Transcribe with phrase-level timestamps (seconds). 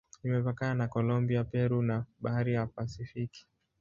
[0.25, 3.47] Imepakana na Kolombia, Peru na Bahari ya Pasifiki.